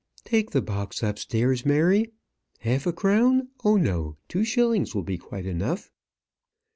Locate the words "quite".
5.19-5.45